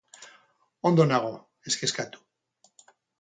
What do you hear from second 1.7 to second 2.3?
ez kezkatu.